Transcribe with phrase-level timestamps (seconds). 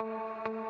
[0.00, 0.63] Música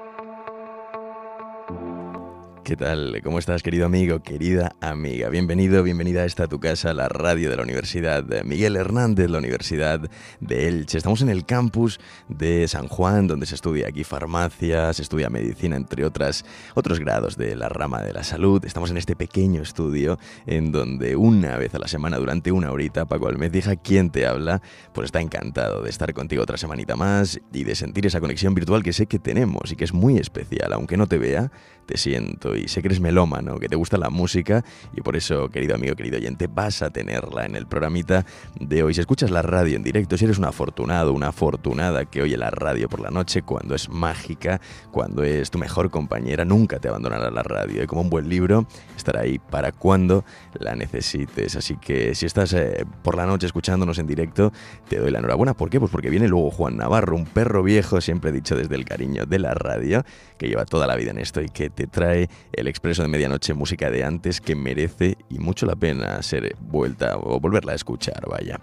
[2.64, 3.20] ¿Qué tal?
[3.22, 5.28] ¿Cómo estás, querido amigo, querida amiga?
[5.28, 10.08] Bienvenido, bienvenida a esta tu casa, la radio de la Universidad Miguel Hernández, la Universidad
[10.40, 10.96] de Elche.
[10.96, 12.00] Estamos en el campus
[12.30, 17.36] de San Juan, donde se estudia aquí farmacia, se estudia medicina, entre otras, otros grados
[17.36, 18.64] de la rama de la salud.
[18.64, 23.04] Estamos en este pequeño estudio en donde una vez a la semana, durante una horita,
[23.04, 24.62] Paco Almedija, quien te habla,
[24.94, 28.82] pues está encantado de estar contigo otra semanita más y de sentir esa conexión virtual
[28.82, 31.50] que sé que tenemos y que es muy especial, aunque no te vea
[31.84, 35.48] te siento y sé que eres melómano, que te gusta la música y por eso,
[35.48, 38.24] querido amigo, querido oyente, vas a tenerla en el programita
[38.58, 38.94] de hoy.
[38.94, 42.50] Si escuchas la radio en directo, si eres un afortunado, una afortunada que oye la
[42.50, 47.30] radio por la noche cuando es mágica, cuando es tu mejor compañera, nunca te abandonará
[47.30, 48.66] la radio y como un buen libro
[48.96, 50.24] estará ahí para cuando
[50.58, 51.56] la necesites.
[51.56, 54.52] Así que si estás eh, por la noche escuchándonos en directo,
[54.88, 55.54] te doy la enhorabuena.
[55.54, 55.78] ¿Por qué?
[55.78, 59.38] Pues porque viene luego Juan Navarro, un perro viejo, siempre dicho desde el cariño de
[59.38, 60.04] la radio,
[60.38, 63.54] que lleva toda la vida en esto y que te trae el expreso de medianoche,
[63.54, 68.22] música de antes que merece y mucho la pena ser vuelta o volverla a escuchar,
[68.28, 68.60] vaya.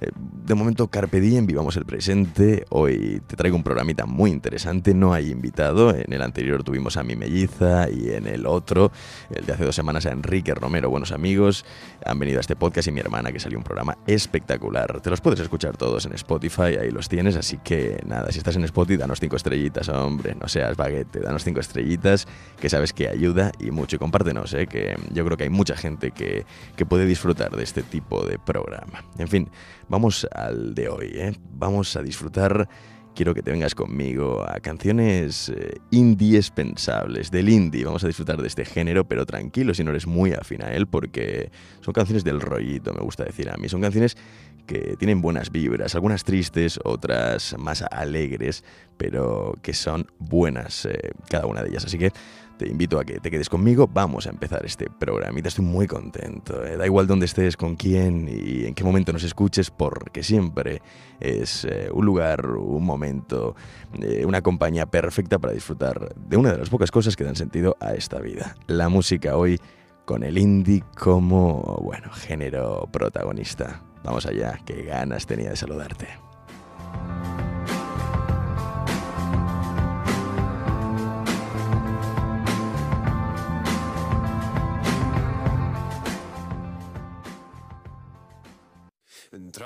[0.00, 2.64] De momento, Carpe Diem, vivamos el presente.
[2.70, 4.94] Hoy te traigo un programita muy interesante.
[4.94, 5.94] No hay invitado.
[5.94, 8.90] En el anterior tuvimos a mi melliza y en el otro,
[9.30, 11.66] el de hace dos semanas, a Enrique Romero, buenos amigos.
[12.04, 15.00] Han venido a este podcast y mi hermana, que salió un programa espectacular.
[15.00, 17.36] Te los puedes escuchar todos en Spotify, ahí los tienes.
[17.36, 20.34] Así que nada, si estás en Spotify, danos cinco estrellitas, hombre.
[20.34, 22.26] No seas baguete, danos cinco estrellitas,
[22.58, 23.96] que sabes que ayuda y mucho.
[23.96, 24.66] Y compártenos, ¿eh?
[24.66, 28.38] que yo creo que hay mucha gente que, que puede disfrutar de este tipo de
[28.38, 29.04] programa.
[29.18, 29.50] En fin.
[29.88, 31.32] Vamos al de hoy, ¿eh?
[31.54, 32.68] Vamos a disfrutar,
[33.14, 37.86] quiero que te vengas conmigo, a canciones eh, indispensables del indie.
[37.86, 40.86] Vamos a disfrutar de este género, pero tranquilo si no eres muy afín a él,
[40.86, 41.50] porque
[41.80, 43.70] son canciones del rollito, me gusta decir a mí.
[43.70, 44.18] Son canciones
[44.66, 48.64] que tienen buenas vibras, algunas tristes, otras más alegres,
[48.98, 51.86] pero que son buenas eh, cada una de ellas.
[51.86, 52.12] Así que
[52.58, 53.88] te invito a que te quedes conmigo.
[53.90, 56.64] Vamos a empezar este te estoy muy contento.
[56.64, 56.76] Eh.
[56.76, 60.82] Da igual dónde estés, con quién y en qué momento nos escuches, porque siempre
[61.20, 63.54] es eh, un lugar, un momento,
[64.02, 67.76] eh, una compañía perfecta para disfrutar de una de las pocas cosas que dan sentido
[67.80, 68.56] a esta vida.
[68.66, 69.60] La música hoy
[70.04, 73.82] con el indie como, bueno, género protagonista.
[74.02, 76.08] Vamos allá, qué ganas tenía de saludarte.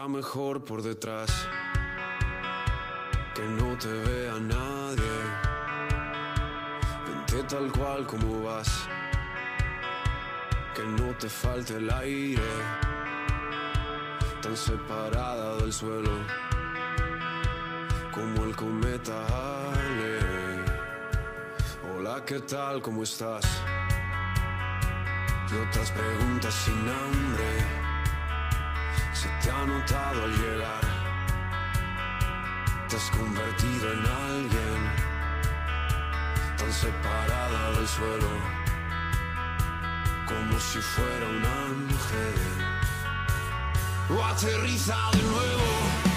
[0.09, 1.31] Mejor por detrás,
[3.35, 5.13] que no te vea nadie.
[7.07, 8.89] Vente tal cual como vas,
[10.75, 12.43] que no te falte el aire.
[14.43, 16.19] Tan separada del suelo,
[18.13, 19.25] como el cometa
[19.73, 20.19] Ale.
[21.95, 22.83] Hola, ¿qué tal?
[22.83, 23.45] ¿Cómo estás?
[25.51, 27.82] Y otras preguntas sin nombre
[29.13, 30.81] se te ha notado al llegar.
[32.89, 34.81] Te has convertido en alguien
[36.57, 38.63] tan separada del suelo
[40.27, 42.35] como si fuera un ángel.
[44.11, 46.12] O aterriza de nuevo.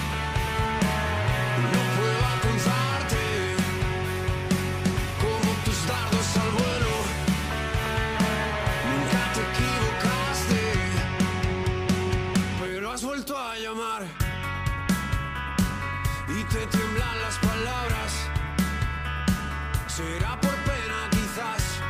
[19.96, 21.80] Será por pena quizás,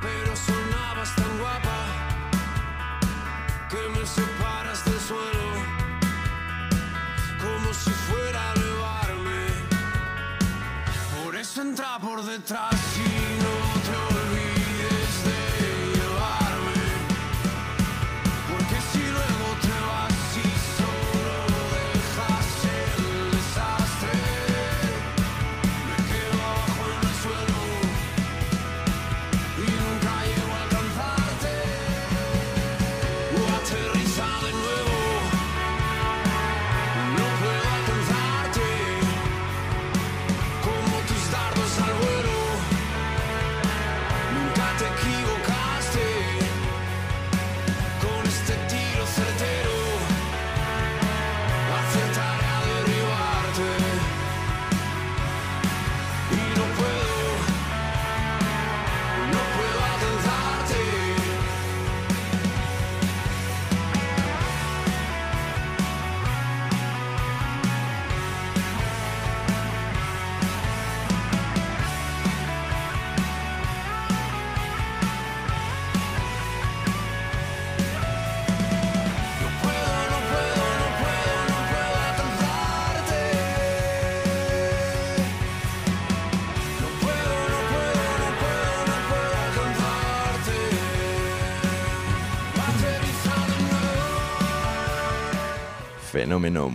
[0.00, 1.80] pero sonabas tan guapa
[3.68, 5.50] que me separas del suelo
[7.38, 9.46] como si fuera a elevarme.
[11.22, 12.81] Por eso entra por detrás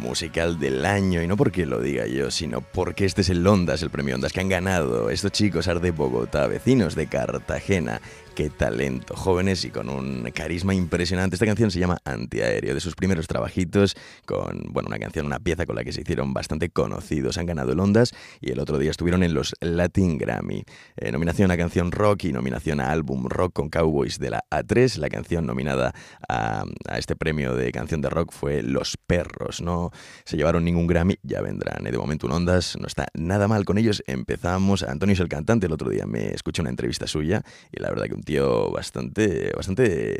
[0.07, 3.81] musical del año, y no porque lo diga yo, sino porque este es el Ondas,
[3.81, 8.01] el premio Ondas que han ganado estos chicos ar de Bogotá, vecinos de Cartagena,
[8.37, 11.35] qué talento, jóvenes y con un carisma impresionante.
[11.35, 13.95] Esta canción se llama Antiaéreo, de sus primeros trabajitos,
[14.27, 17.39] con bueno, una canción, una pieza con la que se hicieron bastante conocidos.
[17.39, 20.63] Han ganado el Ondas y el otro día estuvieron en los Latin Grammy.
[20.97, 24.99] Eh, nominación a canción rock y nominación a álbum rock con Cowboys de la A3.
[24.99, 25.95] La canción nominada
[26.29, 26.63] a,
[26.95, 29.61] este premio de canción de rock fue Los Perros.
[29.61, 29.89] No
[30.25, 31.87] se llevaron ningún Grammy, ya vendrán.
[31.87, 34.03] Eh, de momento un Ondas no está nada mal con ellos.
[34.05, 34.83] Empezamos.
[34.83, 35.65] Antonio es el cantante.
[35.65, 37.41] El otro día me escuché una entrevista suya
[37.71, 40.19] y la verdad que un tío bastante, bastante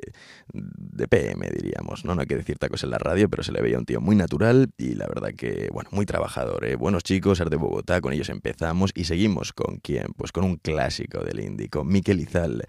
[0.53, 2.15] de PM, diríamos, ¿no?
[2.15, 4.15] No hay que decir tacos en la radio, pero se le veía un tío muy
[4.15, 6.77] natural y la verdad que, bueno, muy trabajador, ¿eh?
[6.77, 10.07] Buenos chicos, Art de Bogotá, con ellos empezamos y seguimos con quién?
[10.15, 12.65] Pues con un clásico del indie, con Miquel Izal.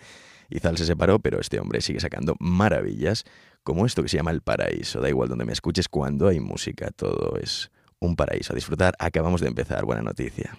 [0.51, 3.25] Izal se separó, pero este hombre sigue sacando maravillas,
[3.63, 5.01] como esto que se llama El Paraíso.
[5.01, 7.71] Da igual donde me escuches, cuando hay música, todo es
[8.01, 8.55] un paraíso.
[8.55, 9.85] A disfrutar, acabamos de empezar.
[9.85, 10.59] Buena noticia.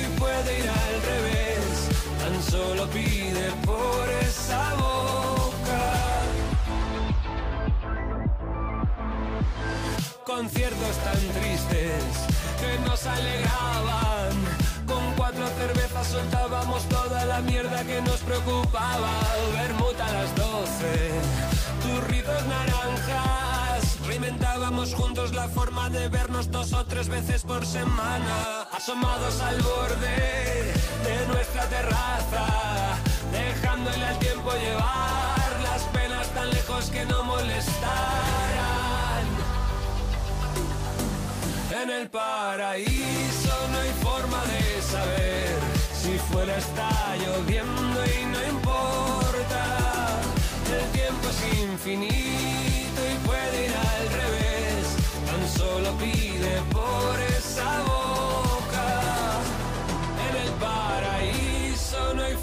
[0.00, 1.88] y puede ir al revés.
[2.18, 5.82] Tan solo pide por esa boca.
[10.24, 12.02] Conciertos tan tristes
[12.60, 14.32] que nos alegraban.
[14.86, 19.10] Con cuatro cervezas soltábamos toda la mierda que nos preocupaba.
[19.54, 21.10] Vermut a las doce,
[21.82, 23.98] turritos naranjas.
[24.06, 28.65] Reinventábamos juntos la forma de vernos dos o tres veces por semana.
[28.76, 32.46] Asomados al borde de nuestra terraza,
[33.32, 37.86] dejándole al tiempo llevar las penas tan lejos que no molestaran.
[41.82, 45.58] En el paraíso no hay forma de saber
[45.98, 49.64] si fuera está lloviendo y no importa.
[50.70, 54.86] El tiempo es infinito y puede ir al revés.
[55.24, 58.05] Tan solo pide por esa boca.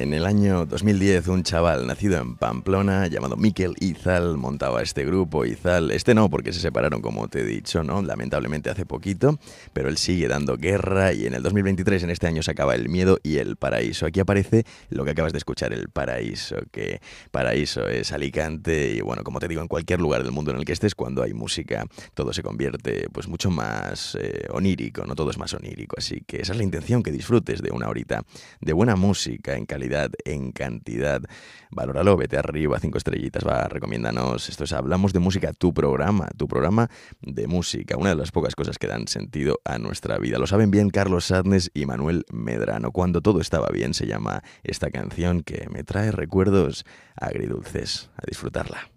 [0.00, 5.44] En el año 2010, un chaval nacido en Pamplona llamado Miquel Izal montaba este grupo.
[5.44, 8.02] Izal, este no, porque se separaron, como te he dicho, ¿no?
[8.02, 9.38] Lamentablemente hace poquito,
[9.72, 12.88] pero él sigue dando guerra y en el 2023, en este año, se acaba El
[12.88, 14.04] Miedo y El Paraíso.
[14.04, 19.22] Aquí aparece lo que acabas de escuchar, El Paraíso, que Paraíso es Alicante y, bueno,
[19.22, 21.86] como te digo, en cualquier lugar del mundo en el que estés, cuando hay música,
[22.14, 25.14] todo se convierte, pues, mucho más eh, onírico, ¿no?
[25.14, 25.94] Todo es más onírico.
[25.98, 28.24] Así que esa es la intención, que disfrutes de una horita
[28.60, 29.83] de buena música en calidad,
[30.24, 31.22] en cantidad.
[31.70, 34.48] Valóralo, vete arriba, cinco estrellitas, va, recomiéndanos.
[34.48, 36.88] Esto es Hablamos de Música, tu programa, tu programa
[37.20, 40.38] de música, una de las pocas cosas que dan sentido a nuestra vida.
[40.38, 42.92] Lo saben bien Carlos Sadnes y Manuel Medrano.
[42.92, 46.84] Cuando todo estaba bien se llama esta canción que me trae recuerdos
[47.16, 48.10] agridulces.
[48.16, 48.93] A disfrutarla.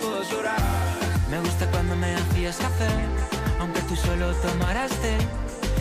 [0.00, 2.88] Me gusta cuando me hacías café,
[3.58, 5.18] aunque tú solo tomaras té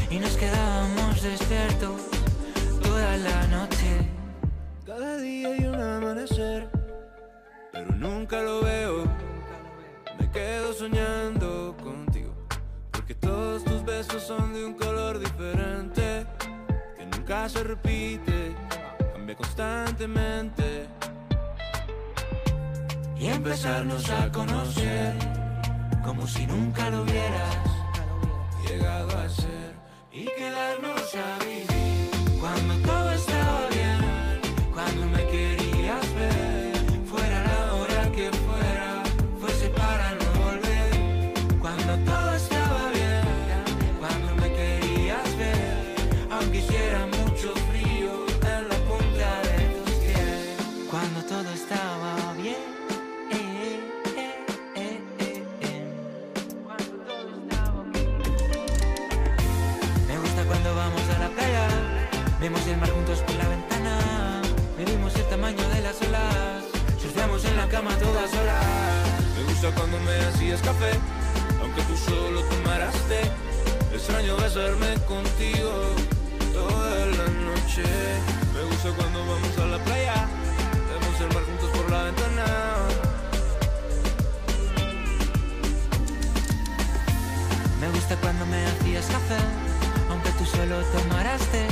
[0.09, 2.01] y nos quedábamos despiertos
[2.81, 4.09] toda la noche.
[4.85, 6.67] Cada día hay un amanecer,
[7.71, 9.05] pero nunca lo veo.
[10.19, 12.33] Me quedo soñando contigo,
[12.91, 16.25] porque todos tus besos son de un color diferente,
[16.97, 18.55] que nunca se repite,
[19.13, 20.96] cambia constantemente.
[23.19, 25.15] Y empezarnos a conocer,
[26.03, 27.57] como si nunca lo hubieras
[28.67, 29.73] llegado a ser,
[30.11, 32.39] y quedarnos a vivir.
[32.39, 33.16] Cuando todo
[67.77, 70.93] Me gusta cuando me hacías café,
[71.61, 73.21] aunque tú solo tomaras té.
[73.93, 75.69] Extraño besarme contigo
[76.53, 77.83] toda la noche.
[78.55, 80.27] Me gusta cuando vamos a la playa,
[80.89, 82.45] vemos el mar juntos por la ventana.
[87.79, 89.37] Me gusta cuando me hacías café,
[90.09, 91.67] aunque tú solo tomaras té.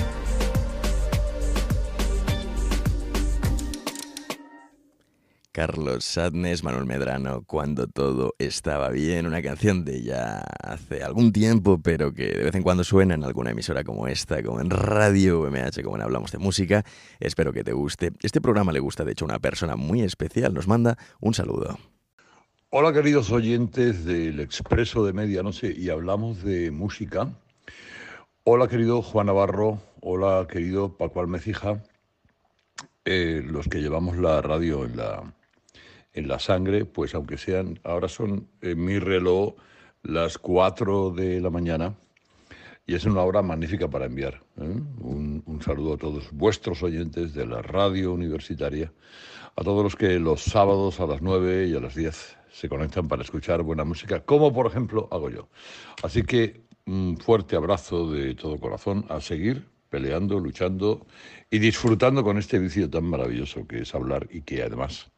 [5.55, 11.79] Carlos Sadness, Manuel Medrano, Cuando todo estaba bien, una canción de ya hace algún tiempo,
[11.81, 15.39] pero que de vez en cuando suena en alguna emisora como esta, como en Radio
[15.39, 16.83] UMH, como en Hablamos de Música.
[17.21, 18.11] Espero que te guste.
[18.21, 20.53] Este programa le gusta, de hecho, a una persona muy especial.
[20.53, 21.79] Nos manda un saludo.
[22.69, 27.29] Hola queridos oyentes del Expreso de Medianoche y hablamos de música.
[28.43, 31.81] Hola querido Juan Navarro, hola querido Paco Almecija,
[33.05, 35.33] eh, los que llevamos la radio en la,
[36.15, 39.53] en la sangre, pues aunque sean, ahora son en mi reloj
[40.01, 41.95] las 4 de la mañana
[42.87, 44.41] y es una hora magnífica para enviar.
[44.57, 44.63] ¿eh?
[44.99, 48.93] Un, un saludo a todos vuestros oyentes de la radio universitaria,
[49.55, 53.07] a todos los que los sábados a las 9 y a las 10 se conectan
[53.09, 55.49] para escuchar buena música, como por ejemplo hago yo.
[56.01, 61.05] Así que un fuerte abrazo de todo corazón a seguir peleando, luchando
[61.49, 65.11] y disfrutando con este vicio tan maravilloso que es hablar y que además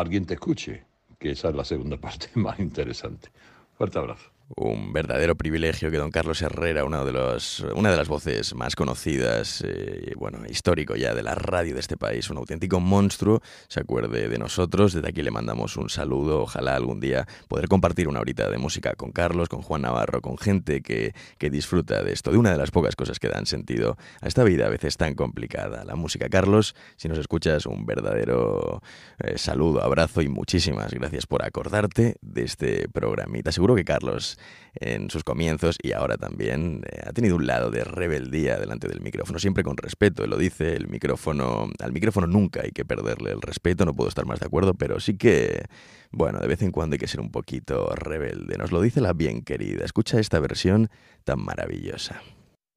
[0.00, 0.84] alguien te escuche,
[1.18, 3.30] que esa es la segunda parte más interesante.
[3.76, 4.35] Fuerte abrazo.
[4.54, 8.76] Un verdadero privilegio que don Carlos Herrera, uno de los, una de las voces más
[8.76, 13.80] conocidas, eh, bueno, histórico ya de la radio de este país, un auténtico monstruo, se
[13.80, 14.92] acuerde de nosotros.
[14.92, 16.42] Desde aquí le mandamos un saludo.
[16.42, 20.38] Ojalá algún día poder compartir una horita de música con Carlos, con Juan Navarro, con
[20.38, 23.98] gente que, que disfruta de esto, de una de las pocas cosas que dan sentido
[24.20, 25.84] a esta vida a veces tan complicada.
[25.84, 28.80] La música, Carlos, si nos escuchas, un verdadero
[29.18, 33.50] eh, saludo, abrazo y muchísimas gracias por acordarte de este programita.
[33.50, 34.35] Seguro que Carlos
[34.74, 39.00] en sus comienzos y ahora también eh, ha tenido un lado de rebeldía delante del
[39.00, 43.40] micrófono, siempre con respeto, lo dice, el micrófono, al micrófono nunca hay que perderle el
[43.40, 45.64] respeto, no puedo estar más de acuerdo, pero sí que,
[46.10, 49.12] bueno, de vez en cuando hay que ser un poquito rebelde, nos lo dice la
[49.12, 50.90] bien querida, escucha esta versión
[51.24, 52.22] tan maravillosa.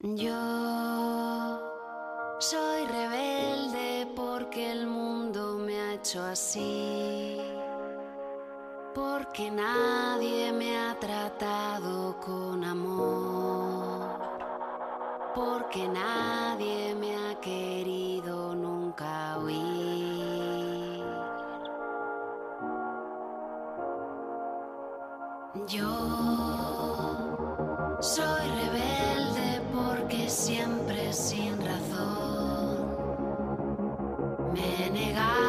[0.01, 1.59] Yo
[2.39, 7.37] soy rebelde porque el mundo me ha hecho así.
[8.93, 14.19] Porque nadie me ha tratado con amor.
[15.36, 20.29] Porque nadie me ha querido nunca huir.
[25.67, 25.88] Yo
[28.00, 32.88] soy rebelde porque siempre sin razón
[34.53, 35.49] me he negado.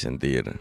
[0.00, 0.58] Sentir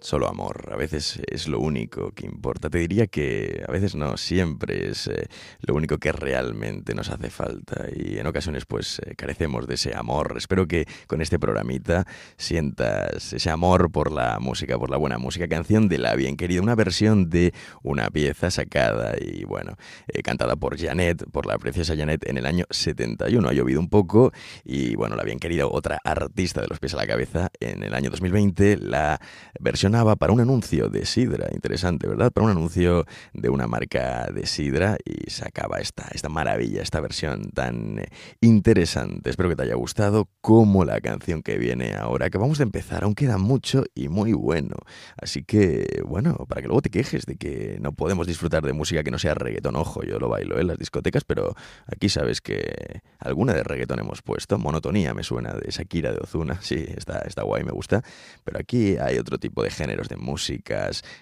[0.00, 0.65] solo amor.
[0.76, 2.68] A veces es lo único que importa.
[2.68, 5.26] Te diría que a veces no, siempre es eh,
[5.62, 9.96] lo único que realmente nos hace falta y en ocasiones pues eh, carecemos de ese
[9.96, 10.34] amor.
[10.36, 15.48] Espero que con este programita sientas ese amor por la música, por la buena música.
[15.48, 20.56] Canción de la bien querida, una versión de una pieza sacada y bueno, eh, cantada
[20.56, 23.48] por Janet, por la preciosa Janet en el año 71.
[23.48, 24.30] Ha llovido un poco
[24.62, 27.94] y bueno, la bien querida otra artista de los pies a la cabeza en el
[27.94, 29.18] año 2020 la
[29.58, 32.32] versionaba para un anuncio de Sidra, interesante, ¿verdad?
[32.32, 37.50] Para un anuncio de una marca de Sidra y sacaba esta, esta maravilla, esta versión
[37.52, 38.08] tan eh,
[38.40, 39.30] interesante.
[39.30, 43.04] Espero que te haya gustado como la canción que viene ahora, que vamos a empezar,
[43.04, 44.74] aún queda mucho y muy bueno.
[45.16, 49.04] Así que, bueno, para que luego te quejes de que no podemos disfrutar de música
[49.04, 51.54] que no sea reggaetón, ojo, yo lo bailo en las discotecas, pero
[51.86, 56.58] aquí sabes que alguna de reggaetón hemos puesto, monotonía me suena de Shakira de Ozuna,
[56.60, 58.02] sí, está, está guay, me gusta,
[58.42, 60.16] pero aquí hay otro tipo de géneros de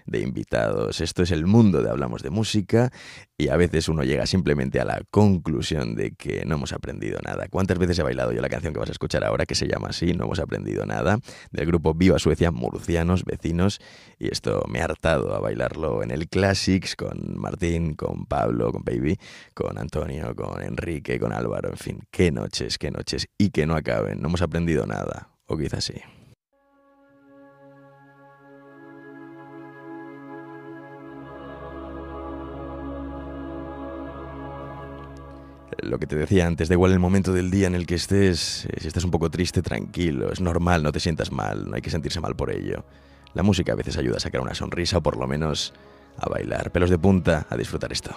[0.06, 2.90] de invitados, esto es el mundo de Hablamos de Música
[3.36, 7.48] y a veces uno llega simplemente a la conclusión de que no hemos aprendido nada.
[7.48, 9.88] ¿Cuántas veces he bailado yo la canción que vas a escuchar ahora, que se llama
[9.88, 11.18] así, No hemos aprendido nada,
[11.50, 13.80] del grupo Viva Suecia, murcianos, vecinos,
[14.18, 18.84] y esto me ha hartado a bailarlo en el Classics con Martín, con Pablo, con
[18.84, 19.18] Baby,
[19.54, 23.74] con Antonio, con Enrique, con Álvaro, en fin, qué noches, qué noches, y que no
[23.74, 26.13] acaben, no hemos aprendido nada, o quizás sí.
[35.84, 38.64] Lo que te decía antes, da igual el momento del día en el que estés,
[38.66, 41.82] eh, si estás un poco triste, tranquilo, es normal, no te sientas mal, no hay
[41.82, 42.84] que sentirse mal por ello.
[43.34, 45.74] La música a veces ayuda a sacar una sonrisa o por lo menos
[46.16, 48.16] a bailar, pelos de punta, a disfrutar esto.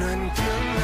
[0.00, 0.79] No entiendan, que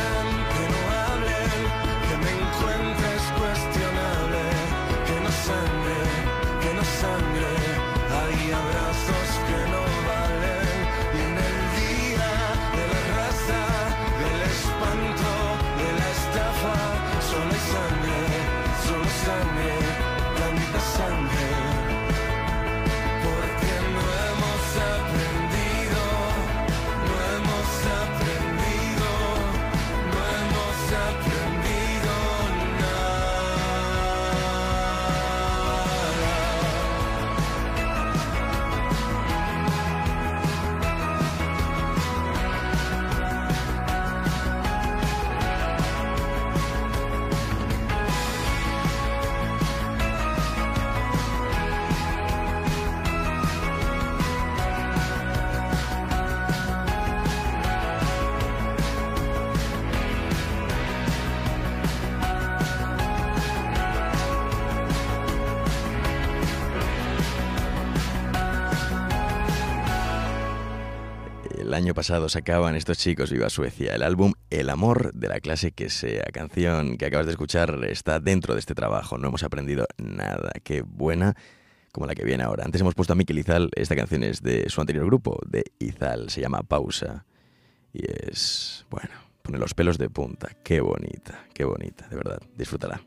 [71.96, 76.24] pasado sacaban estos chicos Viva Suecia el álbum El amor de la clase que sea.
[76.30, 79.16] Canción que acabas de escuchar está dentro de este trabajo.
[79.16, 80.52] No hemos aprendido nada.
[80.62, 81.34] Qué buena
[81.92, 82.66] como la que viene ahora.
[82.66, 83.70] Antes hemos puesto a Mikel Izal.
[83.74, 86.28] Esta canción es de su anterior grupo, de Izal.
[86.28, 87.24] Se llama Pausa.
[87.94, 90.50] Y es, bueno, pone los pelos de punta.
[90.62, 92.42] Qué bonita, qué bonita, de verdad.
[92.58, 93.00] Disfrútala.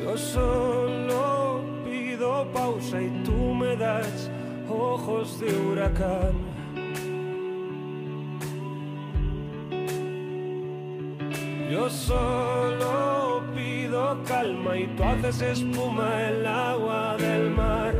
[0.00, 0.73] Yo solo
[2.42, 4.30] pausa y tú me das
[4.68, 6.32] ojos de huracán.
[11.70, 17.94] Yo solo pido calma y tú haces espuma el agua del mar.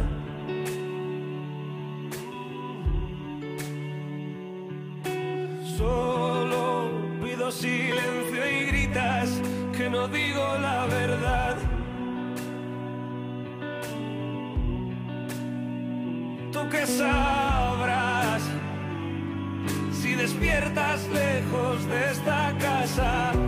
[5.77, 6.91] Solo
[7.23, 9.41] pido silencio y gritas
[9.77, 11.54] que no digo la verdad.
[16.75, 18.43] Que sabrás
[19.93, 23.44] si despiertas lejos de esta casa.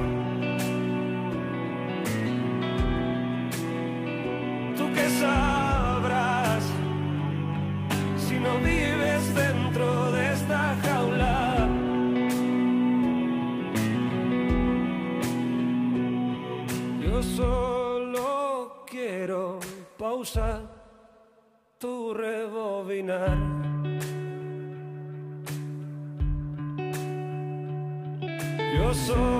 [29.04, 29.35] Yo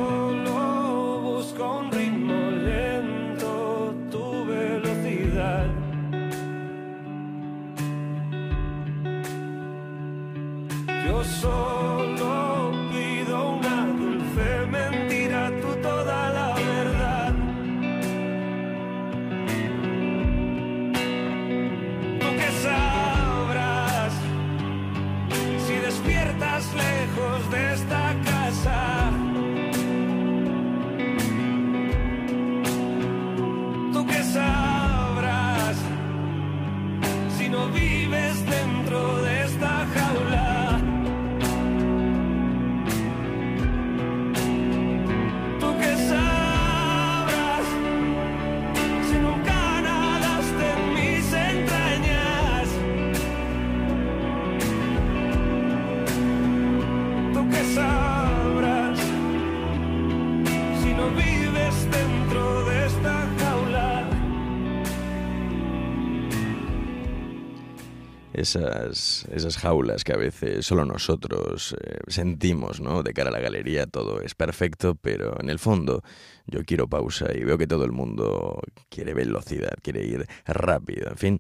[68.37, 73.03] Esas, esas jaulas que a veces solo nosotros eh, sentimos, ¿no?
[73.03, 76.03] De cara a la galería todo es perfecto, pero en el fondo
[76.47, 81.17] yo quiero pausa y veo que todo el mundo quiere velocidad, quiere ir rápido, en
[81.17, 81.39] fin.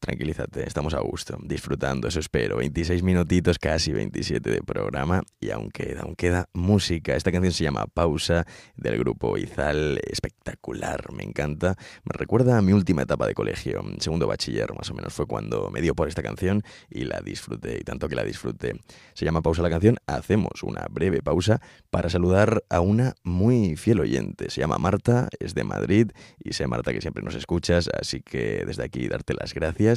[0.00, 2.56] Tranquilízate, estamos a gusto, disfrutando, eso espero.
[2.56, 7.14] 26 minutitos, casi 27 de programa y aún queda, aún queda música.
[7.14, 11.76] Esta canción se llama Pausa del grupo Izal, espectacular, me encanta.
[12.04, 15.70] Me recuerda a mi última etapa de colegio, segundo bachiller más o menos, fue cuando
[15.70, 18.80] me dio por esta canción y la disfruté, y tanto que la disfruté.
[19.12, 21.60] Se llama Pausa la canción, hacemos una breve pausa
[21.90, 24.48] para saludar a una muy fiel oyente.
[24.48, 26.10] Se llama Marta, es de Madrid
[26.42, 29.89] y sé Marta que siempre nos escuchas, así que desde aquí darte las gracias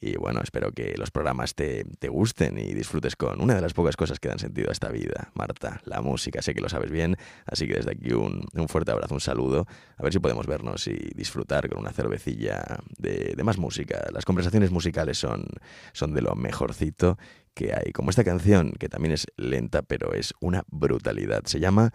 [0.00, 3.74] y bueno, espero que los programas te, te gusten y disfrutes con una de las
[3.74, 6.90] pocas cosas que dan sentido a esta vida, Marta, la música, sé que lo sabes
[6.90, 10.46] bien, así que desde aquí un, un fuerte abrazo, un saludo, a ver si podemos
[10.46, 14.06] vernos y disfrutar con una cervecilla de, de más música.
[14.12, 15.46] Las conversaciones musicales son,
[15.92, 17.18] son de lo mejorcito
[17.54, 21.42] que hay, como esta canción, que también es lenta, pero es una brutalidad.
[21.46, 21.92] Se llama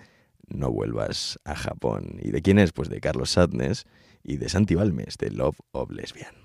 [0.47, 2.19] No vuelvas a Japón.
[2.21, 2.73] ¿Y de quién es?
[2.73, 3.85] Pues de Carlos Sadness
[4.23, 6.42] y de Santi Balmes, de Love of Lesbian.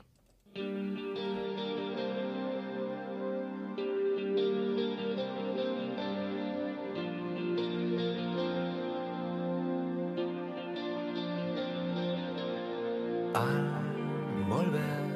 [13.39, 13.71] Al
[14.49, 15.07] volver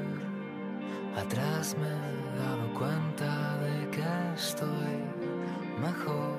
[1.17, 4.05] atrás me he dado cuenta de que
[4.37, 4.95] estoy
[5.81, 6.39] mejor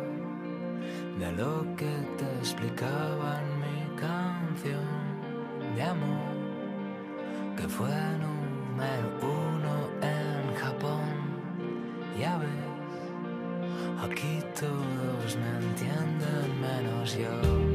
[1.19, 4.87] de lo que te explicaba en mi canción
[5.75, 6.33] de amor,
[7.57, 11.03] que fue número uno en Japón.
[12.17, 17.72] Ya ves, aquí todos me entienden menos yo.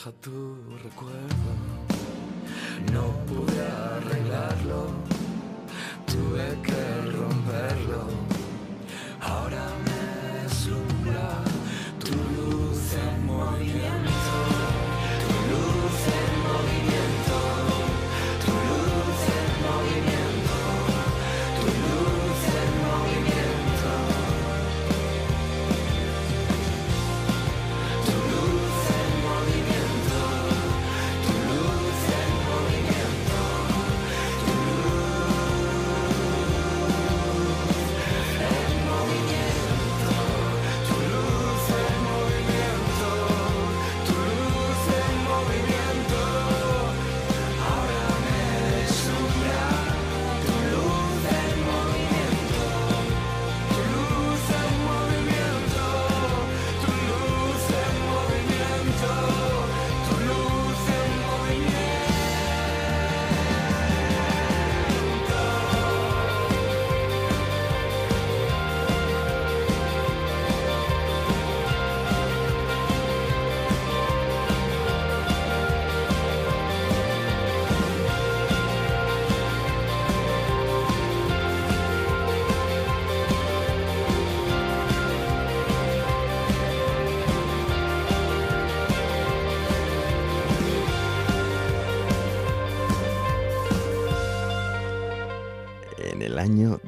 [0.00, 0.12] Deja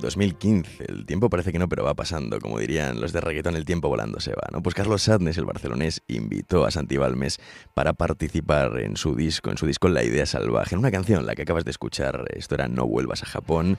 [0.03, 0.85] 2015.
[0.89, 2.39] El tiempo parece que no, pero va pasando.
[2.39, 4.49] Como dirían los de reggaetón, el tiempo volando se va.
[4.53, 4.63] ¿no?
[4.63, 7.41] Pues Carlos Sadness, el barcelonés, invitó a Santi Balmes
[7.73, 11.35] para participar en su disco, en su disco La Idea Salvaje, en una canción, la
[11.35, 12.27] que acabas de escuchar.
[12.35, 13.79] Esto era No vuelvas a Japón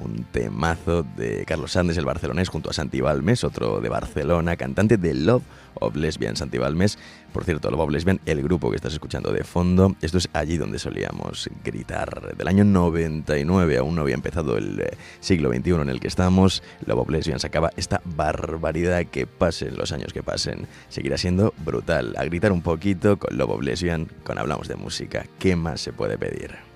[0.00, 4.96] un temazo de Carlos Sandes, el barcelonés, junto a Santi Balmes, otro de Barcelona, cantante
[4.96, 5.42] de Love
[5.74, 6.98] of Lesbian, Santi Balmes.
[7.32, 10.56] Por cierto, Love of Lesbian, el grupo que estás escuchando de fondo, esto es allí
[10.56, 12.36] donde solíamos gritar.
[12.36, 16.62] Del año 99, aún no había empezado el eh, siglo XXI en el que estamos,
[16.86, 20.66] Love of Lesbian sacaba esta barbaridad que pasen los años que pasen.
[20.88, 22.14] Seguirá siendo brutal.
[22.18, 25.26] A gritar un poquito con Love of Lesbian, con Hablamos de Música.
[25.38, 26.71] ¿Qué más se puede pedir?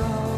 [0.00, 0.29] No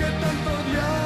[0.00, 0.99] que tanto odiabas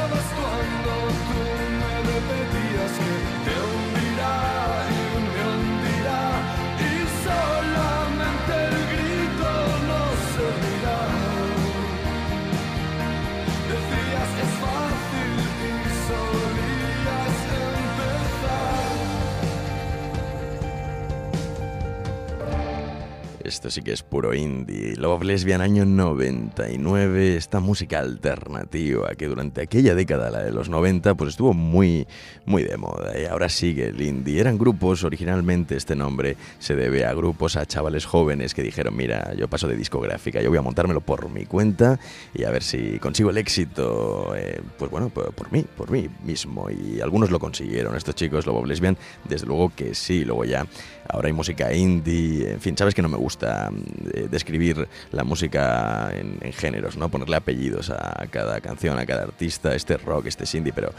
[23.64, 24.94] Esto sí que es puro indie.
[24.96, 31.14] Love Lesbian año 99, esta música alternativa que durante aquella década, la de los 90,
[31.14, 32.06] pues estuvo muy,
[32.44, 33.18] muy de moda.
[33.18, 34.38] Y ahora sigue el indie.
[34.38, 39.32] Eran grupos, originalmente este nombre se debe a grupos, a chavales jóvenes que dijeron, mira,
[39.34, 41.98] yo paso de discográfica, yo voy a montármelo por mi cuenta
[42.34, 46.68] y a ver si consigo el éxito, eh, pues bueno, por, mí, por mí mismo.
[46.68, 50.66] Y algunos lo consiguieron, estos chicos, Love Lesbian, desde luego que sí, luego ya
[51.08, 53.70] Ahora hay música indie, en fin, sabes que no me gusta
[54.12, 57.08] eh, describir la música en, en géneros, ¿no?
[57.08, 60.92] Ponerle apellidos a cada canción, a cada artista, este rock, este es indie, pero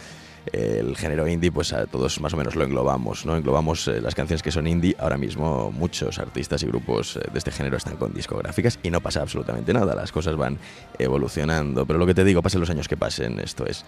[0.51, 3.35] eh, el género indie, pues a todos más o menos lo englobamos, ¿no?
[3.35, 4.95] Englobamos eh, las canciones que son indie.
[4.99, 9.01] Ahora mismo muchos artistas y grupos eh, de este género están con discográficas y no
[9.01, 10.59] pasa absolutamente nada, las cosas van
[10.99, 11.85] evolucionando.
[11.85, 13.85] Pero lo que te digo, pasen los años que pasen, esto es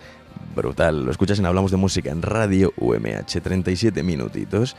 [0.55, 1.05] brutal.
[1.05, 4.75] Lo escuchas en Hablamos de Música en Radio UMH, 37 minutitos.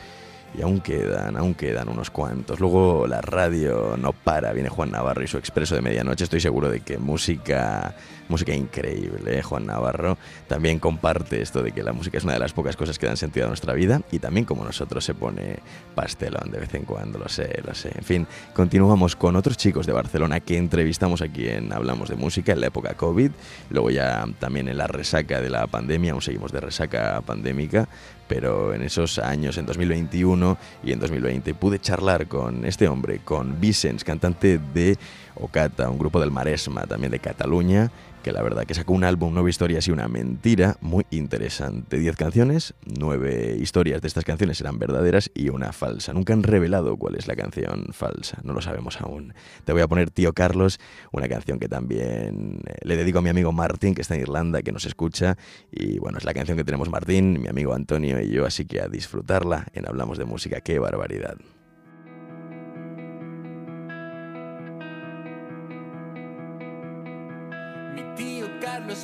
[0.57, 2.59] Y aún quedan, aún quedan unos cuantos.
[2.59, 6.25] Luego la radio no para, viene Juan Navarro y su expreso de medianoche.
[6.25, 7.95] Estoy seguro de que música,
[8.29, 9.43] música increíble, ¿eh?
[9.43, 10.17] Juan Navarro.
[10.49, 13.17] También comparte esto de que la música es una de las pocas cosas que dan
[13.17, 14.01] sentido a nuestra vida.
[14.11, 15.59] Y también como nosotros se pone
[15.95, 17.93] pastelón de vez en cuando, lo sé, lo sé.
[17.95, 22.53] En fin, continuamos con otros chicos de Barcelona que entrevistamos aquí en Hablamos de Música
[22.53, 23.31] en la época COVID.
[23.71, 27.89] Luego ya también en la resaca de la pandemia, aún seguimos de resaca pandémica
[28.29, 33.61] pero en esos años, en 2021 y en 2020, pude charlar con este hombre, con
[33.61, 34.97] Vicens, cantante de
[35.35, 37.91] Ocata, un grupo del Maresma, también de Cataluña,
[38.23, 41.99] que la verdad que sacó un álbum, nueve historias y una mentira, muy interesante.
[41.99, 46.13] Diez canciones, nueve historias de estas canciones eran verdaderas y una falsa.
[46.13, 49.35] Nunca han revelado cuál es la canción falsa, no lo sabemos aún.
[49.65, 50.81] Te voy a poner Tío Carlos,
[51.13, 54.63] una canción que también eh, le dedico a mi amigo Martín, que está en Irlanda,
[54.63, 55.37] que nos escucha.
[55.71, 58.81] Y bueno, es la canción que tenemos Martín, mi amigo Antonio y yo, así que
[58.81, 60.61] a disfrutarla en Hablamos de Música.
[60.61, 61.37] ¡Qué barbaridad!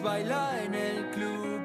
[0.03, 1.61] Baila en el club.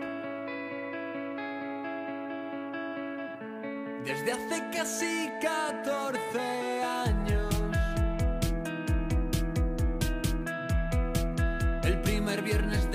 [4.04, 7.56] Desde hace casi 14 años.
[11.84, 12.89] El primer viernes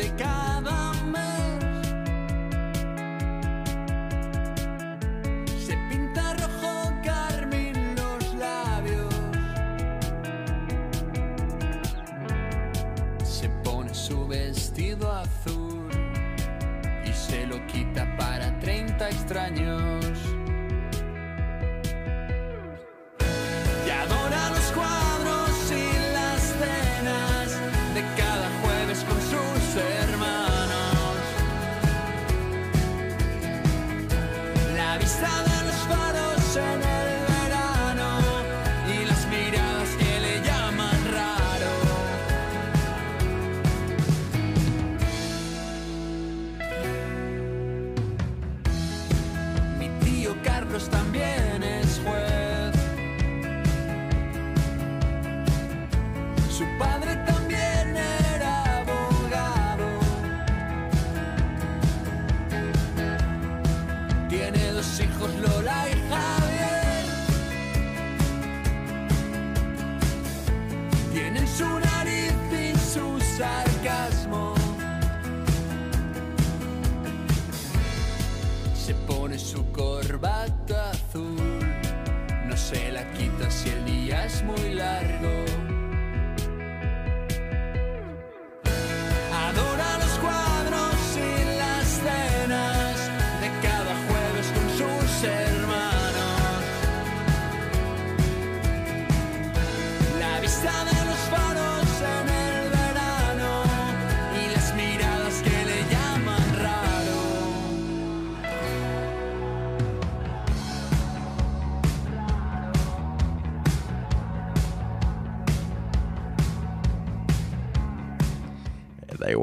[17.95, 20.05] 30 para 30 extraños.
[23.87, 25.14] Y adora los cuadros.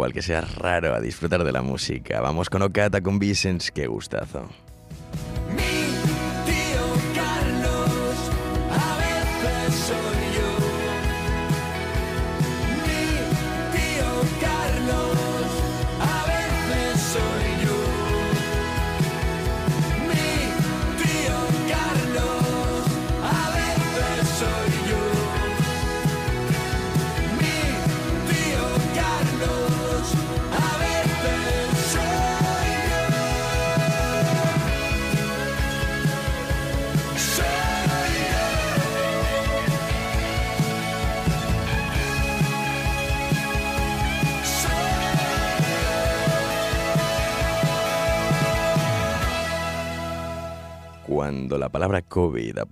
[0.02, 2.22] Igual que sea raro a disfrutar de la música.
[2.22, 4.50] Vamos con Ocata, con Vicens, qué gustazo.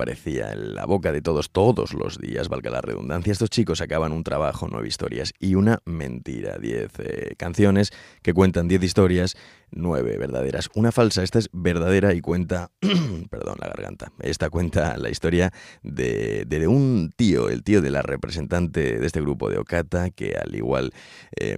[0.10, 4.12] Aparecía en la boca de todos todos los días, valga la redundancia, estos chicos sacaban
[4.12, 7.92] un trabajo, nueve historias y una mentira, diez eh, canciones
[8.24, 9.38] que cuentan diez historias,
[9.72, 12.72] nueve verdaderas, una falsa, esta es verdadera y cuenta,
[13.30, 15.52] perdón, la garganta, esta cuenta la historia
[15.84, 20.36] de, de un tío, el tío de la representante de este grupo de Ocata, que
[20.36, 20.94] al igual
[21.40, 21.58] eh,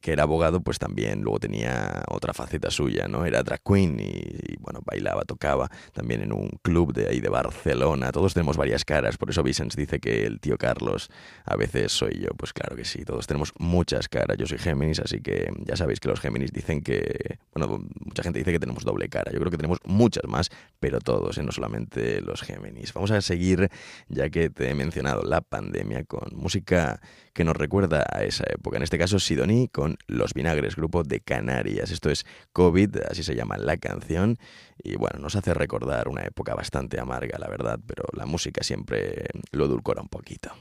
[0.00, 3.24] que era abogado, pues también luego tenía otra faceta suya, ¿no?
[3.26, 7.28] Era drag queen y, y, bueno, bailaba, tocaba también en un club de ahí de
[7.28, 8.12] Barcelona.
[8.12, 11.10] Todos tenemos varias caras, por eso Vicens dice que el tío Carlos
[11.44, 12.28] a veces soy yo.
[12.36, 14.36] Pues claro que sí, todos tenemos muchas caras.
[14.38, 18.38] Yo soy Géminis, así que ya sabéis que los Géminis dicen que, bueno, mucha gente
[18.38, 19.32] dice que tenemos doble cara.
[19.32, 21.42] Yo creo que tenemos muchas más, pero todos, ¿eh?
[21.42, 22.92] no solamente los Géminis.
[22.92, 23.70] Vamos a seguir,
[24.08, 27.00] ya que te he mencionado la pandemia, con música
[27.32, 28.76] que nos recuerda a esa época.
[28.76, 31.90] En este caso, Sidoní con Los Vinagres, grupo de Canarias.
[31.90, 34.38] Esto es COVID, así se llama la canción.
[34.78, 39.26] Y bueno, nos hace recordar una época bastante amarga, la verdad, pero la música siempre
[39.52, 40.52] lo edulcora un poquito.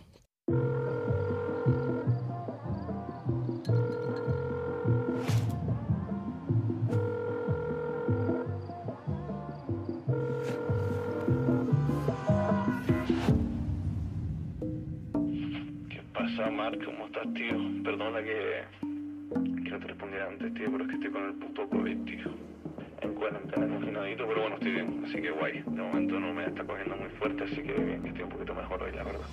[16.65, 16.83] Marc?
[16.83, 17.55] ¿Cómo estás, tío?
[17.83, 18.63] Perdona que,
[19.63, 22.31] que no te respondiera antes, tío, pero es que estoy con el puto COVID, tío.
[23.01, 25.61] En cuarentena confinadito, pero bueno, estoy bien, así que guay.
[25.61, 28.55] De momento no me está cogiendo muy fuerte, así que bien, que estoy un poquito
[28.55, 29.27] mejor hoy, la verdad.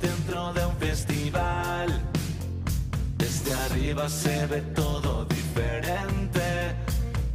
[0.00, 1.88] Dentro de un festival.
[3.16, 6.74] Desde arriba se ve todo diferente,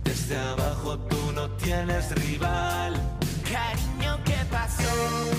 [0.04, 2.94] desde abajo tú no tienes rival.
[3.44, 5.31] Cariño, ¿qué pasó?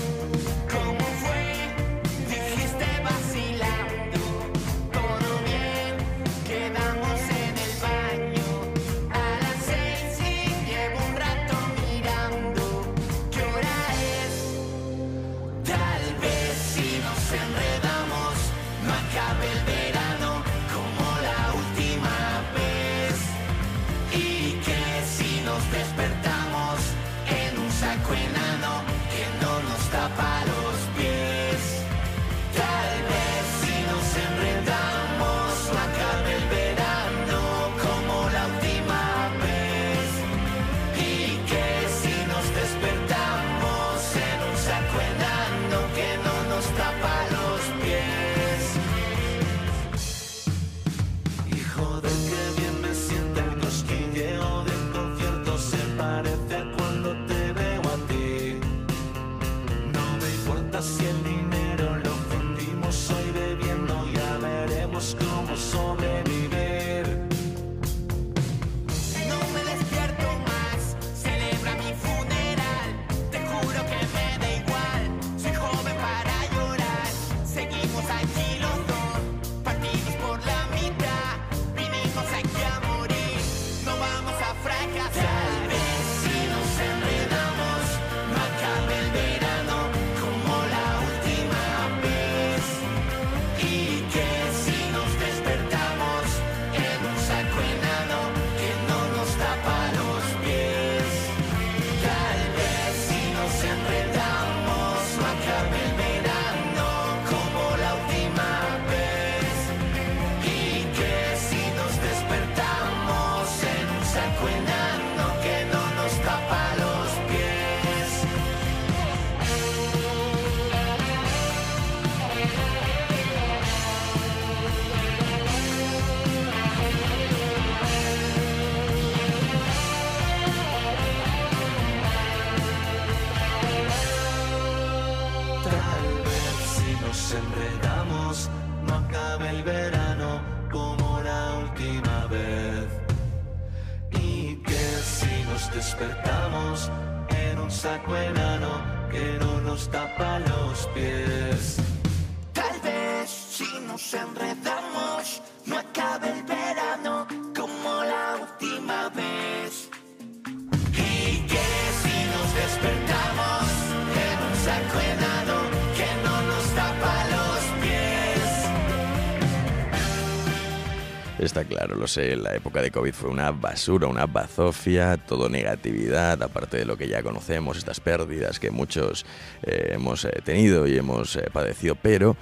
[171.67, 176.77] Claro, lo sé, la época de COVID fue una basura, una bazofia, todo negatividad, aparte
[176.77, 179.25] de lo que ya conocemos, estas pérdidas que muchos
[179.63, 182.35] eh, hemos eh, tenido y hemos eh, padecido, pero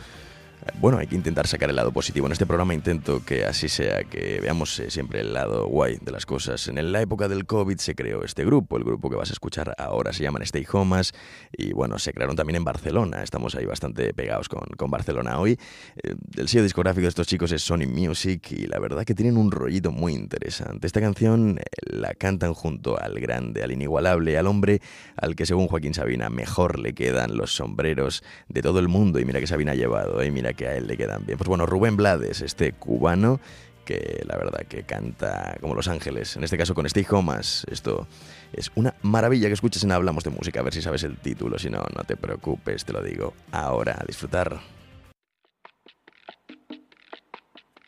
[0.79, 2.27] Bueno, hay que intentar sacar el lado positivo.
[2.27, 6.11] En este programa intento que así sea, que veamos eh, siempre el lado guay de
[6.11, 6.67] las cosas.
[6.67, 9.73] En la época del COVID se creó este grupo, el grupo que vas a escuchar
[9.79, 11.13] ahora se llaman Stay Homas
[11.51, 13.23] y bueno, se crearon también en Barcelona.
[13.23, 15.57] Estamos ahí bastante pegados con, Barcelona hoy.
[16.03, 19.37] Eh, el sello discográfico de estos chicos es Sony Music y la verdad que tienen
[19.37, 20.85] un rollito muy interesante.
[20.85, 24.81] Esta canción eh, la cantan junto al grande, al inigualable, al hombre
[25.15, 29.25] al que según Joaquín Sabina mejor le quedan los sombreros de todo el mundo y
[29.25, 30.29] mira que Sabina ha llevado, ¿eh?
[30.29, 31.37] mira que a él le quedan bien.
[31.37, 33.39] Pues bueno, Rubén Blades, este cubano
[33.85, 37.65] que la verdad que canta como Los Ángeles, en este caso con Steve Homas.
[37.69, 38.07] Esto
[38.53, 41.57] es una maravilla que escuches en Hablamos de Música, a ver si sabes el título,
[41.57, 43.33] si no, no te preocupes, te lo digo.
[43.51, 44.59] Ahora, a disfrutar.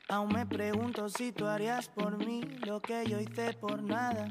[0.09, 4.29] Aún me pregunto si tú harías por mí lo que yo hice por nada.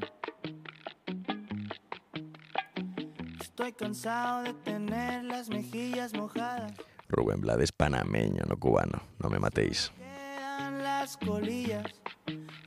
[3.41, 6.73] Estoy cansado de tener las mejillas mojadas.
[7.13, 9.91] Rubén Blades panameño, no cubano, no me matéis.
[9.97, 11.85] Quedan las colillas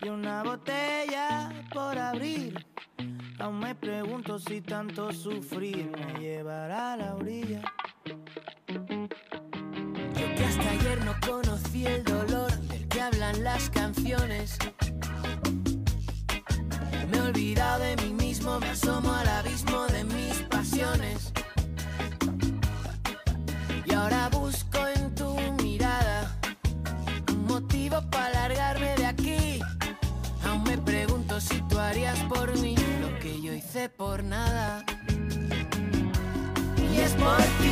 [0.02, 2.64] y una botella por abrir.
[3.38, 7.60] Aún me pregunto si tanto sufrir me llevará a la orilla.
[8.68, 8.86] Yo
[10.34, 14.58] que hasta ayer no conocí el dolor del que hablan las canciones.
[17.10, 21.25] Me he olvidado de mí mismo, me asomo al abismo de mis pasiones.
[33.76, 34.82] Hice por nada.
[36.78, 37.65] Y es por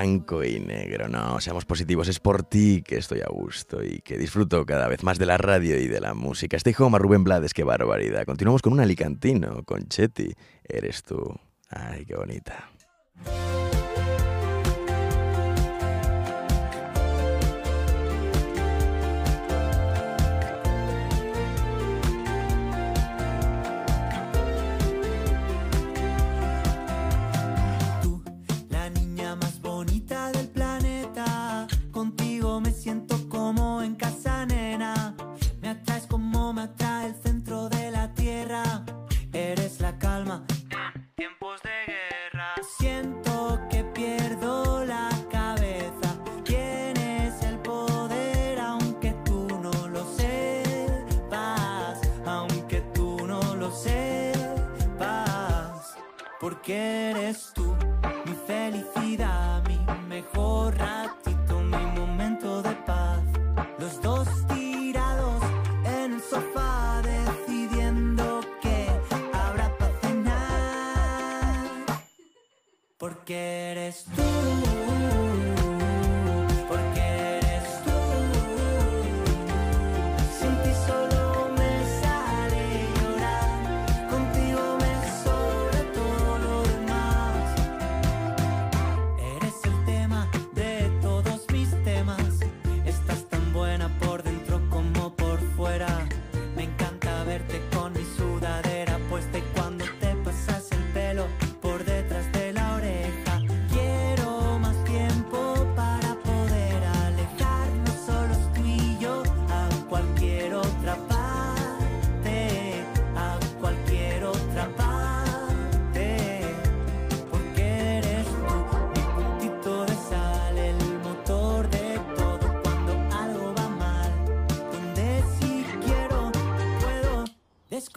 [0.00, 1.08] blanco y negro.
[1.08, 2.08] No, seamos positivos.
[2.08, 5.36] Es por ti que estoy a gusto y que disfruto cada vez más de la
[5.36, 6.56] radio y de la música.
[6.56, 8.24] Este hijo Rubén Blades, qué barbaridad.
[8.24, 10.32] Continuamos con un alicantino, con Chetty.
[10.64, 11.38] Eres tú.
[11.68, 12.70] Ay, qué bonita.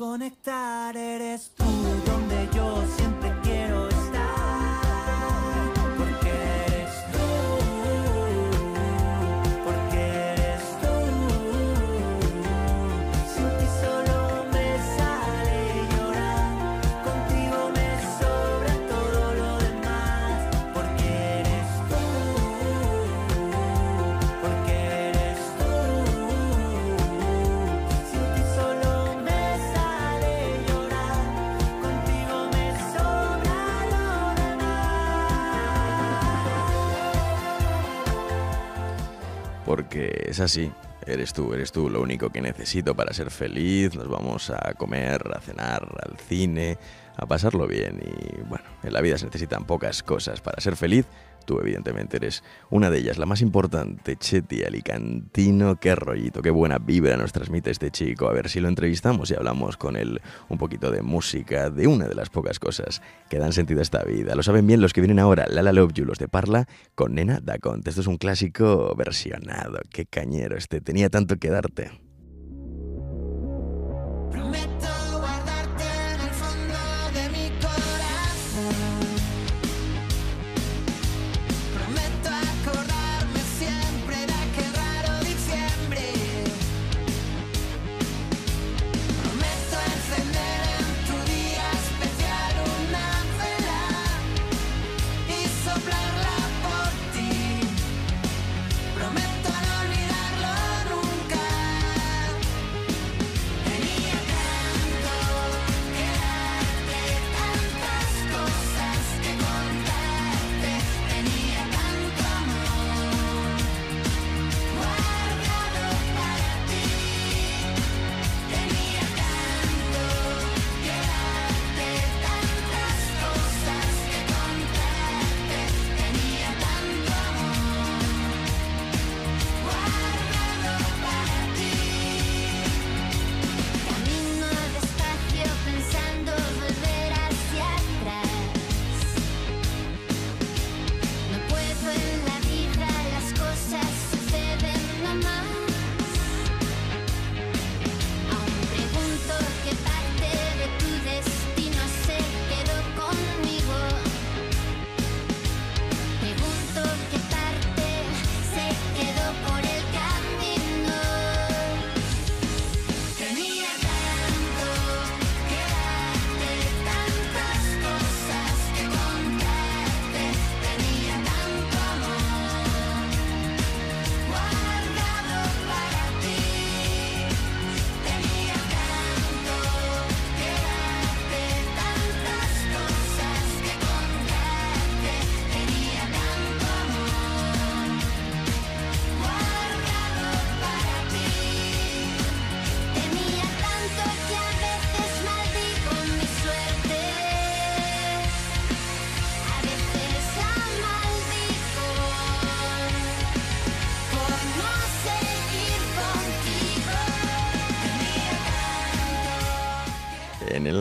[0.04, 1.12] Desconectar.
[39.74, 40.71] Porque es así.
[41.07, 43.95] Eres tú, eres tú lo único que necesito para ser feliz.
[43.95, 46.78] Nos vamos a comer, a cenar, al cine,
[47.16, 47.99] a pasarlo bien.
[48.01, 51.07] Y bueno, en la vida se necesitan pocas cosas para ser feliz.
[51.45, 54.16] Tú, evidentemente, eres una de ellas, la más importante.
[54.16, 58.30] Cheti Alicantino, qué rollito, qué buena vibra nos transmite este chico.
[58.30, 62.07] A ver si lo entrevistamos y hablamos con él un poquito de música, de una
[62.07, 64.36] de las pocas cosas que dan sentido a esta vida.
[64.36, 67.39] Lo saben bien los que vienen ahora, Lala Love You, los de Parla, con Nena
[67.41, 67.89] da Conte.
[67.89, 69.80] Esto es un clásico versionado.
[69.89, 71.91] Qué cañero este, tenía tanto que darte.
[74.32, 74.93] Prometo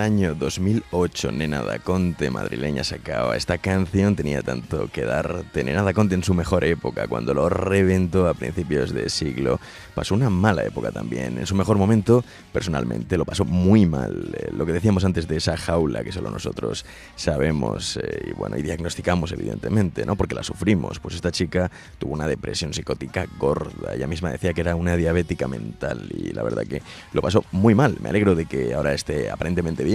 [0.02, 5.44] año 2008, Nena da Conte, madrileña, sacaba esta canción, tenía tanto que dar.
[5.54, 9.60] Nena da Conte en su mejor época, cuando lo reventó a principios de siglo.
[9.94, 11.38] Pasó una mala época también.
[11.38, 14.34] En su mejor momento, personalmente, lo pasó muy mal.
[14.36, 16.84] Eh, lo que decíamos antes de esa jaula que solo nosotros
[17.14, 20.16] sabemos eh, y bueno, y diagnosticamos evidentemente, ¿no?
[20.16, 20.98] Porque la sufrimos.
[20.98, 23.94] Pues esta chica tuvo una depresión psicótica gorda.
[23.94, 26.82] Ella misma decía que era una diabética mental y la verdad que
[27.12, 27.98] lo pasó muy mal.
[28.00, 29.91] Me alegro de que ahora esté aparentemente bien.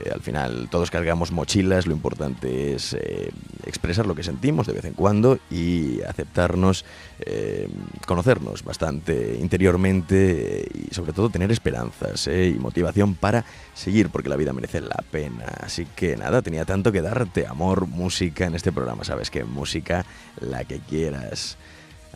[0.00, 3.30] Eh, al final todos cargamos mochilas, lo importante es eh,
[3.66, 6.84] expresar lo que sentimos de vez en cuando y aceptarnos,
[7.20, 7.68] eh,
[8.06, 14.28] conocernos bastante interiormente eh, y sobre todo tener esperanzas eh, y motivación para seguir porque
[14.28, 15.46] la vida merece la pena.
[15.60, 20.04] Así que nada, tenía tanto que darte amor, música en este programa, sabes que música
[20.40, 21.56] la que quieras.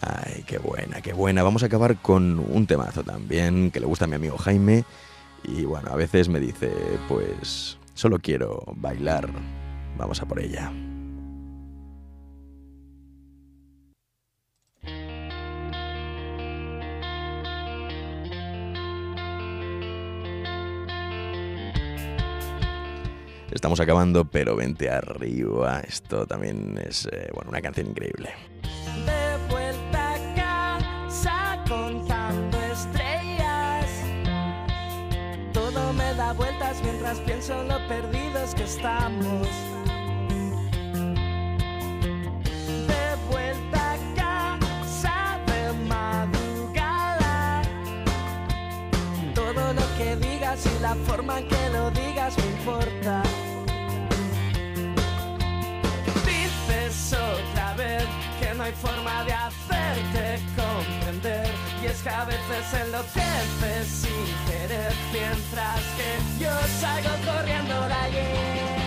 [0.00, 1.44] Ay, qué buena, qué buena.
[1.44, 4.84] Vamos a acabar con un temazo también que le gusta a mi amigo Jaime.
[5.45, 6.72] Y bueno, a veces me dice,
[7.09, 9.28] pues solo quiero bailar.
[9.97, 10.72] Vamos a por ella.
[23.51, 25.80] Estamos acabando, pero vente arriba.
[25.80, 28.30] Esto también es eh, bueno, una canción increíble.
[37.20, 39.46] Pienso en lo perdidos que estamos.
[42.88, 47.62] De vuelta a casa de madrugada.
[49.34, 53.22] Todo lo que digas y la forma en que lo digas me importa.
[56.24, 58.04] Dices otra vez
[58.40, 61.71] que no hay forma de hacerte comprender.
[61.83, 68.82] Y es que a veces enloqueces sin querer, mientras que yo salgo corriendo de ayer.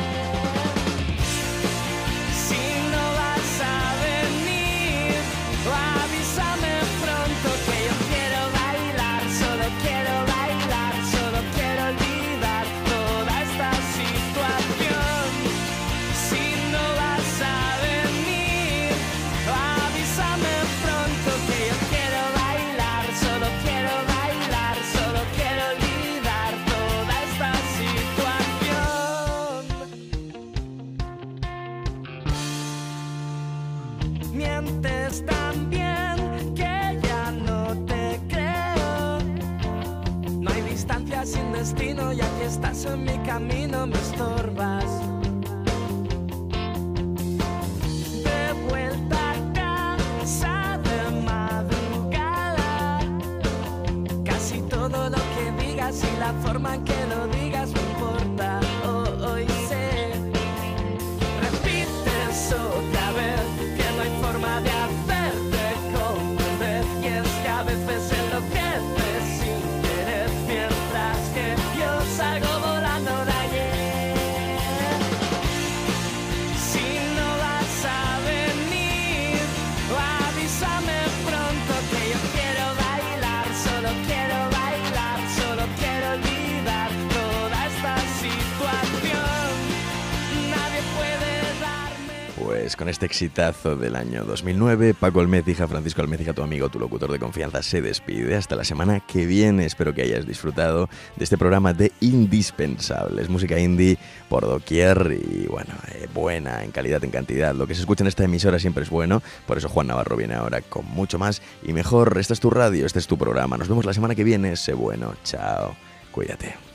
[93.05, 97.81] Exitazo del año 2009, Paco Almecija, Francisco Almecija, tu amigo, tu locutor de confianza, se
[97.81, 98.35] despide.
[98.35, 99.65] Hasta la semana que viene.
[99.65, 103.29] Espero que hayas disfrutado de este programa de Indispensables.
[103.29, 103.97] Música indie
[104.27, 107.55] por doquier y, bueno, eh, buena en calidad, en cantidad.
[107.55, 109.21] Lo que se escucha en esta emisora siempre es bueno.
[109.47, 112.17] Por eso Juan Navarro viene ahora con mucho más y mejor.
[112.17, 113.57] Esta es tu radio, este es tu programa.
[113.57, 114.55] Nos vemos la semana que viene.
[114.55, 115.13] Sé bueno.
[115.23, 115.75] Chao.
[116.11, 116.74] Cuídate.